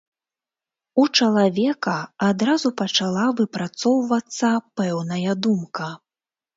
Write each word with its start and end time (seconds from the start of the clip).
У 1.03 1.05
чалавека 1.19 1.93
адразу 2.29 2.73
пачала 2.83 3.29
выпрацоўвацца 3.43 4.47
пэўная 4.79 5.31
думка. 5.47 5.97